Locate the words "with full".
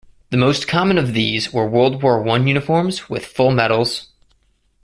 3.07-3.51